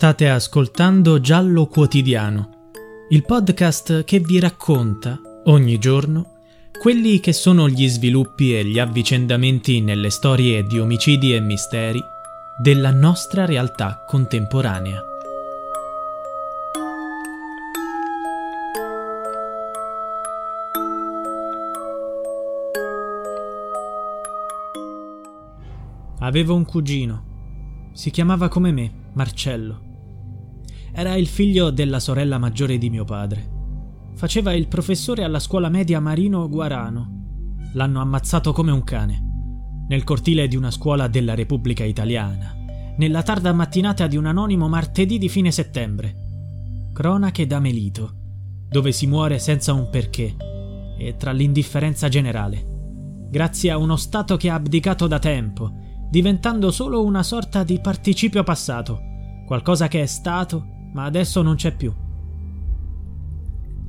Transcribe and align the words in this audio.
State 0.00 0.28
ascoltando 0.28 1.18
Giallo 1.18 1.66
Quotidiano, 1.66 2.68
il 3.08 3.24
podcast 3.24 4.04
che 4.04 4.20
vi 4.20 4.38
racconta 4.38 5.20
ogni 5.46 5.76
giorno 5.78 6.36
quelli 6.80 7.18
che 7.18 7.32
sono 7.32 7.68
gli 7.68 7.88
sviluppi 7.88 8.56
e 8.56 8.64
gli 8.64 8.78
avvicendamenti 8.78 9.80
nelle 9.80 10.10
storie 10.10 10.62
di 10.62 10.78
omicidi 10.78 11.34
e 11.34 11.40
misteri 11.40 12.00
della 12.62 12.92
nostra 12.92 13.44
realtà 13.44 14.04
contemporanea. 14.06 15.02
Avevo 26.20 26.54
un 26.54 26.64
cugino. 26.64 27.90
Si 27.94 28.12
chiamava 28.12 28.46
come 28.46 28.70
me, 28.70 28.92
Marcello. 29.14 29.86
Era 30.98 31.14
il 31.14 31.28
figlio 31.28 31.70
della 31.70 32.00
sorella 32.00 32.38
maggiore 32.38 32.76
di 32.76 32.90
mio 32.90 33.04
padre. 33.04 33.48
Faceva 34.16 34.52
il 34.52 34.66
professore 34.66 35.22
alla 35.22 35.38
scuola 35.38 35.68
media 35.68 36.00
Marino 36.00 36.48
Guarano. 36.48 37.58
L'hanno 37.74 38.00
ammazzato 38.00 38.52
come 38.52 38.72
un 38.72 38.82
cane. 38.82 39.84
Nel 39.86 40.02
cortile 40.02 40.48
di 40.48 40.56
una 40.56 40.72
scuola 40.72 41.06
della 41.06 41.36
Repubblica 41.36 41.84
Italiana. 41.84 42.52
Nella 42.96 43.22
tarda 43.22 43.52
mattinata 43.52 44.08
di 44.08 44.16
un 44.16 44.26
anonimo 44.26 44.68
martedì 44.68 45.18
di 45.18 45.28
fine 45.28 45.52
settembre. 45.52 46.90
Cronache 46.92 47.46
da 47.46 47.60
Melito, 47.60 48.14
dove 48.68 48.90
si 48.90 49.06
muore 49.06 49.38
senza 49.38 49.72
un 49.74 49.90
perché 49.90 50.34
e 50.98 51.14
tra 51.16 51.30
l'indifferenza 51.30 52.08
generale. 52.08 53.28
Grazie 53.30 53.70
a 53.70 53.78
uno 53.78 53.94
Stato 53.94 54.36
che 54.36 54.50
ha 54.50 54.54
abdicato 54.54 55.06
da 55.06 55.20
tempo 55.20 55.74
diventando 56.10 56.72
solo 56.72 57.04
una 57.04 57.22
sorta 57.22 57.62
di 57.62 57.78
participio 57.78 58.42
passato, 58.42 58.98
qualcosa 59.46 59.86
che 59.86 60.02
è 60.02 60.06
stato, 60.06 60.77
ma 60.92 61.04
adesso 61.04 61.42
non 61.42 61.54
c'è 61.54 61.74
più. 61.74 61.92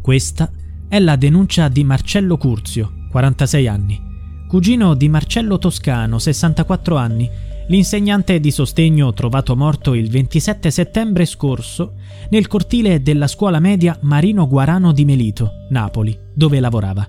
Questa 0.00 0.50
è 0.88 0.98
la 0.98 1.16
denuncia 1.16 1.68
di 1.68 1.82
Marcello 1.82 2.36
Curzio, 2.36 3.06
46 3.10 3.66
anni, 3.66 4.00
cugino 4.48 4.94
di 4.94 5.08
Marcello 5.08 5.58
Toscano, 5.58 6.18
64 6.18 6.96
anni, 6.96 7.28
l'insegnante 7.68 8.38
di 8.38 8.50
sostegno 8.50 9.12
trovato 9.12 9.56
morto 9.56 9.94
il 9.94 10.08
27 10.08 10.70
settembre 10.70 11.24
scorso 11.24 11.94
nel 12.30 12.46
cortile 12.46 13.02
della 13.02 13.26
scuola 13.26 13.58
media 13.58 13.98
Marino 14.02 14.46
Guarano 14.46 14.92
di 14.92 15.04
Melito, 15.04 15.50
Napoli, 15.70 16.16
dove 16.32 16.60
lavorava. 16.60 17.08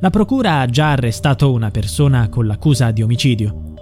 La 0.00 0.10
procura 0.10 0.60
ha 0.60 0.66
già 0.66 0.90
arrestato 0.90 1.52
una 1.52 1.70
persona 1.70 2.28
con 2.28 2.46
l'accusa 2.46 2.90
di 2.90 3.02
omicidio. 3.02 3.72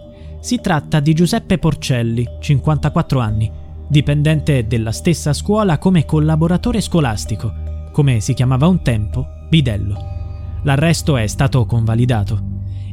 Si 0.41 0.61
tratta 0.61 1.01
di 1.01 1.15
Giuseppe 1.15 1.59
Porcelli, 1.59 2.27
54 2.39 3.19
anni, 3.19 3.51
dipendente 3.93 4.67
della 4.67 4.91
stessa 4.91 5.35
scuola 5.35 5.77
come 5.77 6.07
collaboratore 6.07 6.81
scolastico, 6.81 7.91
come 7.93 8.21
si 8.21 8.33
chiamava 8.33 8.67
un 8.67 8.81
tempo, 8.81 9.27
bidello. 9.51 9.95
L'arresto 10.63 11.19
è 11.19 11.27
stato 11.27 11.67
convalidato. 11.67 12.41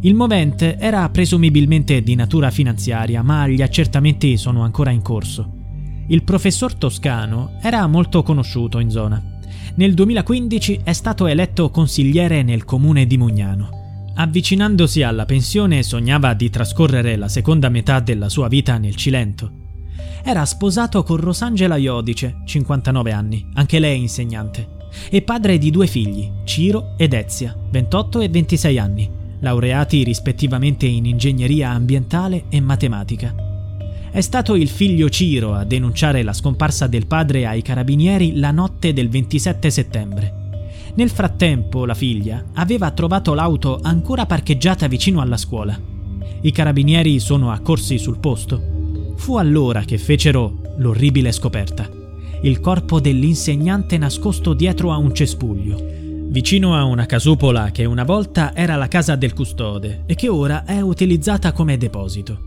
Il 0.02 0.14
movente 0.14 0.78
era 0.78 1.10
presumibilmente 1.10 2.02
di 2.02 2.16
natura 2.16 2.52
finanziaria, 2.52 3.24
ma 3.24 3.48
gli 3.48 3.62
accertamenti 3.62 4.36
sono 4.36 4.62
ancora 4.62 4.92
in 4.92 5.02
corso. 5.02 5.50
Il 6.08 6.24
professor 6.24 6.76
Toscano 6.76 7.54
era 7.62 7.88
molto 7.88 8.22
conosciuto 8.22 8.80
in 8.80 8.90
zona. 8.90 9.40
Nel 9.76 9.94
2015 9.94 10.82
è 10.84 10.92
stato 10.92 11.28
eletto 11.28 11.70
consigliere 11.70 12.44
nel 12.44 12.66
comune 12.66 13.08
di 13.08 13.18
Mugnano. 13.18 13.70
Avvicinandosi 14.16 15.02
alla 15.02 15.24
pensione 15.24 15.82
sognava 15.82 16.34
di 16.34 16.50
trascorrere 16.50 17.16
la 17.16 17.30
seconda 17.30 17.70
metà 17.70 18.02
della 18.02 18.28
sua 18.28 18.50
vita 18.50 18.78
nel 18.78 18.98
Cilento. 18.98 19.68
Era 20.24 20.46
sposato 20.46 21.04
con 21.04 21.18
Rosangela 21.18 21.78
Iodice, 21.78 22.42
59 22.46 23.12
anni, 23.12 23.48
anche 23.54 23.80
lei 23.80 24.00
insegnante, 24.00 24.68
e 25.10 25.22
padre 25.22 25.58
di 25.58 25.72
due 25.72 25.88
figli, 25.88 26.32
Ciro 26.44 26.94
ed 26.98 27.14
Ezia, 27.14 27.56
28 27.70 28.20
e 28.20 28.30
26 28.30 28.78
anni, 28.78 29.10
laureati 29.40 30.04
rispettivamente 30.04 30.86
in 30.86 31.06
ingegneria 31.06 31.70
ambientale 31.70 32.46
e 32.50 32.60
matematica. 32.60 33.34
È 34.12 34.22
stato 34.22 34.56
il 34.56 34.70
figlio 34.70 35.08
Ciro 35.10 35.54
a 35.54 35.64
denunciare 35.64 36.24
la 36.24 36.34
scomparsa 36.34 36.88
del 36.88 37.06
padre 37.06 37.46
ai 37.46 37.62
carabinieri 37.62 38.38
la 38.38 38.52
notte 38.52 38.92
del 38.92 39.08
27 39.08 39.70
settembre. 39.70 40.34
Nel 40.96 41.12
frattempo 41.12 41.86
la 41.86 41.94
figlia 41.94 42.46
aveva 42.56 42.90
trovato 42.92 43.34
l'auto 43.36 43.80
ancora 43.82 44.26
parcheggiata 44.26 44.88
vicino 44.88 45.22
alla 45.22 45.38
scuola. 45.38 45.80
I 46.42 46.52
carabinieri 46.52 47.20
sono 47.20 47.52
accorsi 47.52 48.00
sul 48.00 48.18
posto. 48.18 48.79
Fu 49.20 49.36
allora 49.36 49.82
che 49.82 49.98
fecero 49.98 50.62
l'orribile 50.78 51.34
scoperta. 51.34 51.88
Il 52.42 52.62
corpo 52.62 53.02
dell'insegnante 53.02 53.98
nascosto 53.98 54.54
dietro 54.54 54.94
a 54.94 54.98
un 54.98 55.14
cespuglio, 55.14 55.78
vicino 56.30 56.74
a 56.74 56.86
una 56.86 57.06
casupola 57.06 57.70
che 57.70 57.84
una 57.84 58.06
volta 58.06 58.56
era 58.56 58.78
la 58.78 58.88
casa 58.88 59.18
del 59.18 59.34
custode 59.34 60.04
e 60.08 60.16
che 60.16 60.30
ora 60.30 60.64
è 60.64 60.80
utilizzata 60.80 61.52
come 61.52 61.78
deposito. 61.78 62.46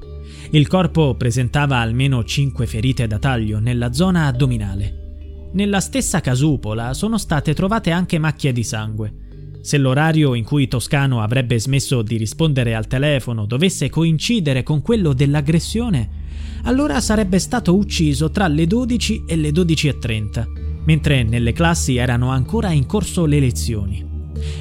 Il 0.50 0.66
corpo 0.66 1.14
presentava 1.14 1.76
almeno 1.76 2.24
5 2.24 2.66
ferite 2.66 3.06
da 3.06 3.18
taglio 3.18 3.60
nella 3.60 3.92
zona 3.92 4.26
addominale. 4.26 5.50
Nella 5.52 5.78
stessa 5.78 6.20
casupola 6.20 6.94
sono 6.94 7.18
state 7.18 7.52
trovate 7.52 7.90
anche 7.90 8.18
macchie 8.18 8.50
di 8.52 8.64
sangue. 8.64 9.14
Se 9.62 9.78
l'orario 9.78 10.34
in 10.34 10.42
cui 10.42 10.66
Toscano 10.66 11.22
avrebbe 11.22 11.58
smesso 11.58 12.02
di 12.02 12.16
rispondere 12.16 12.74
al 12.74 12.88
telefono 12.88 13.46
dovesse 13.46 13.88
coincidere 13.88 14.64
con 14.64 14.82
quello 14.82 15.12
dell'aggressione, 15.12 16.20
allora 16.64 17.00
sarebbe 17.00 17.38
stato 17.38 17.76
ucciso 17.76 18.32
tra 18.32 18.48
le 18.48 18.66
12 18.66 19.22
e 19.24 19.36
le 19.36 19.50
12.30, 19.50 20.46
mentre 20.84 21.22
nelle 21.22 21.52
classi 21.52 21.96
erano 21.96 22.30
ancora 22.30 22.72
in 22.72 22.86
corso 22.86 23.24
le 23.24 23.38
lezioni. 23.38 24.04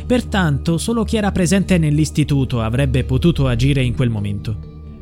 Pertanto 0.05 0.77
solo 0.77 1.03
chi 1.03 1.17
era 1.17 1.31
presente 1.31 1.79
nell'istituto 1.79 2.61
avrebbe 2.61 3.03
potuto 3.03 3.47
agire 3.47 3.81
in 3.81 3.95
quel 3.95 4.11
momento. 4.11 4.55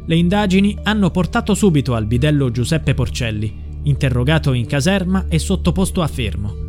Le 0.06 0.16
indagini 0.16 0.78
hanno 0.84 1.12
portato 1.12 1.54
subito 1.54 1.94
al 1.94 2.06
bidello 2.06 2.52
Giuseppe 2.52 2.94
Porcelli, 2.94 3.54
interrogato 3.84 4.54
in 4.54 4.66
caserma 4.66 5.26
e 5.28 5.40
sottoposto 5.40 6.02
a 6.02 6.08
fermo. 6.08 6.69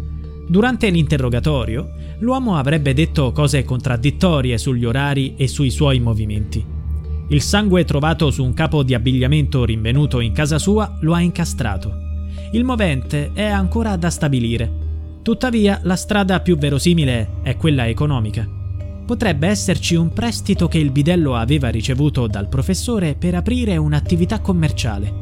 Durante 0.51 0.91
l'interrogatorio, 0.91 1.93
l'uomo 2.19 2.57
avrebbe 2.57 2.93
detto 2.93 3.31
cose 3.31 3.63
contraddittorie 3.63 4.59
sugli 4.59 4.85
orari 4.85 5.35
e 5.37 5.47
sui 5.47 5.71
suoi 5.71 6.01
movimenti. 6.01 6.67
Il 7.29 7.41
sangue 7.41 7.85
trovato 7.85 8.33
su 8.33 8.43
un 8.43 8.53
capo 8.53 8.83
di 8.83 8.93
abbigliamento 8.93 9.65
rinvenuto 9.65 10.19
in 10.19 10.33
casa 10.33 10.59
sua 10.59 10.97
lo 11.03 11.15
ha 11.15 11.21
incastrato. 11.21 11.95
Il 12.51 12.65
movente 12.65 13.31
è 13.33 13.45
ancora 13.45 13.95
da 13.95 14.11
stabilire. 14.11 14.69
Tuttavia, 15.23 15.79
la 15.85 15.95
strada 15.95 16.41
più 16.41 16.59
verosimile 16.59 17.35
è 17.43 17.57
quella 17.57 17.87
economica. 17.87 18.45
Potrebbe 19.07 19.47
esserci 19.47 19.95
un 19.95 20.13
prestito 20.13 20.67
che 20.67 20.79
il 20.79 20.91
bidello 20.91 21.37
aveva 21.37 21.69
ricevuto 21.69 22.27
dal 22.27 22.49
professore 22.49 23.15
per 23.15 23.37
aprire 23.37 23.77
un'attività 23.77 24.41
commerciale. 24.41 25.15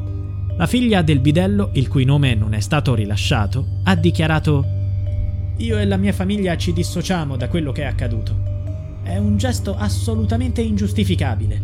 La 0.57 0.65
figlia 0.65 1.03
del 1.03 1.19
bidello, 1.19 1.69
il 1.73 1.87
cui 1.87 2.03
nome 2.03 2.33
non 2.33 2.55
è 2.55 2.59
stato 2.61 2.95
rilasciato, 2.95 3.81
ha 3.83 3.93
dichiarato 3.93 4.77
Io 5.59 5.77
e 5.77 5.85
la 5.85 5.97
mia 5.97 6.13
famiglia 6.13 6.57
ci 6.57 6.73
dissociamo 6.73 7.35
da 7.35 7.47
quello 7.47 7.71
che 7.71 7.83
è 7.83 7.85
accaduto. 7.85 9.01
È 9.03 9.17
un 9.17 9.37
gesto 9.37 9.75
assolutamente 9.75 10.61
ingiustificabile. 10.61 11.61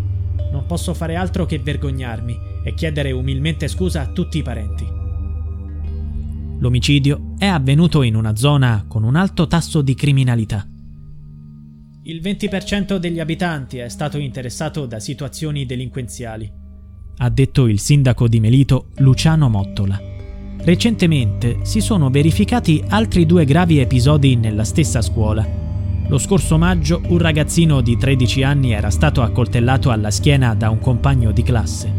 Non 0.52 0.66
posso 0.66 0.94
fare 0.94 1.16
altro 1.16 1.46
che 1.46 1.60
vergognarmi 1.60 2.38
e 2.64 2.74
chiedere 2.74 3.12
umilmente 3.12 3.68
scusa 3.68 4.02
a 4.02 4.08
tutti 4.08 4.38
i 4.38 4.44
parenti. 4.44 4.86
L'omicidio 6.60 7.34
è 7.38 7.46
avvenuto 7.46 8.02
in 8.02 8.16
una 8.16 8.36
zona 8.36 8.86
con 8.88 9.04
un 9.04 9.16
alto 9.16 9.48
tasso 9.48 9.82
di 9.82 9.96
criminalità. 9.96 10.68
Il 12.04 12.22
20% 12.22 12.98
degli 12.98 13.20
abitanti 13.20 13.78
è 13.78 13.90
stato 13.90 14.18
interessato 14.18 14.86
da 14.86 15.00
situazioni 15.00 15.66
delinquenziali, 15.66 16.64
ha 17.18 17.30
detto 17.30 17.68
il 17.68 17.80
sindaco 17.80 18.28
di 18.28 18.40
Melito 18.42 18.90
Luciano 18.98 19.48
Mottola. 19.48 20.15
Recentemente 20.66 21.60
si 21.62 21.80
sono 21.80 22.10
verificati 22.10 22.84
altri 22.88 23.28
due 23.28 23.46
gravi 23.46 23.78
episodi 23.78 24.36
nella 24.36 24.64
stessa 24.64 25.00
scuola. 25.00 25.48
Lo 26.08 26.18
scorso 26.18 26.58
maggio 26.58 27.04
un 27.06 27.20
ragazzino 27.20 27.82
di 27.82 27.96
13 27.96 28.42
anni 28.42 28.72
era 28.72 28.90
stato 28.90 29.22
accoltellato 29.22 29.92
alla 29.92 30.10
schiena 30.10 30.56
da 30.56 30.72
un 30.72 30.80
compagno 30.80 31.30
di 31.30 31.44
classe. 31.44 31.94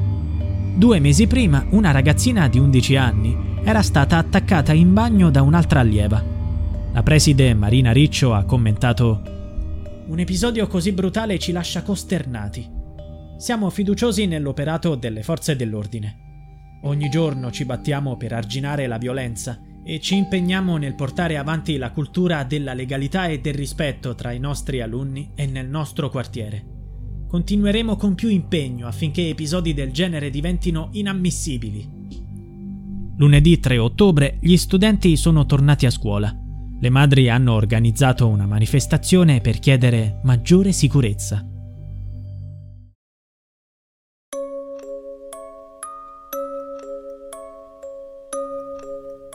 Due 0.74 0.98
mesi 0.98 1.28
prima 1.28 1.64
una 1.70 1.92
ragazzina 1.92 2.48
di 2.48 2.58
11 2.58 2.96
anni 2.96 3.36
era 3.62 3.82
stata 3.82 4.18
attaccata 4.18 4.72
in 4.72 4.92
bagno 4.92 5.30
da 5.30 5.42
un'altra 5.42 5.78
allieva. 5.78 6.20
La 6.92 7.04
preside 7.04 7.54
Marina 7.54 7.92
Riccio 7.92 8.34
ha 8.34 8.42
commentato 8.42 9.22
un 10.08 10.18
episodio 10.18 10.66
così 10.66 10.90
brutale 10.90 11.38
ci 11.38 11.52
lascia 11.52 11.82
costernati. 11.84 12.68
Siamo 13.38 13.70
fiduciosi 13.70 14.26
nell'operato 14.26 14.96
delle 14.96 15.22
forze 15.22 15.54
dell'ordine. 15.54 16.25
Ogni 16.86 17.08
giorno 17.08 17.50
ci 17.50 17.64
battiamo 17.64 18.16
per 18.16 18.32
arginare 18.32 18.86
la 18.86 18.98
violenza 18.98 19.60
e 19.84 20.00
ci 20.00 20.16
impegniamo 20.16 20.76
nel 20.76 20.94
portare 20.94 21.36
avanti 21.36 21.76
la 21.76 21.90
cultura 21.90 22.44
della 22.44 22.74
legalità 22.74 23.26
e 23.26 23.40
del 23.40 23.54
rispetto 23.54 24.14
tra 24.14 24.32
i 24.32 24.38
nostri 24.38 24.80
alunni 24.80 25.30
e 25.34 25.46
nel 25.46 25.68
nostro 25.68 26.10
quartiere. 26.10 26.64
Continueremo 27.28 27.96
con 27.96 28.14
più 28.14 28.28
impegno 28.28 28.86
affinché 28.86 29.28
episodi 29.28 29.74
del 29.74 29.92
genere 29.92 30.30
diventino 30.30 30.88
inammissibili. 30.92 31.88
Lunedì 33.16 33.58
3 33.58 33.78
ottobre 33.78 34.38
gli 34.40 34.56
studenti 34.56 35.16
sono 35.16 35.44
tornati 35.46 35.86
a 35.86 35.90
scuola 35.90 36.40
le 36.78 36.90
madri 36.90 37.30
hanno 37.30 37.54
organizzato 37.54 38.28
una 38.28 38.46
manifestazione 38.46 39.40
per 39.40 39.58
chiedere 39.58 40.20
maggiore 40.24 40.72
sicurezza. 40.72 41.42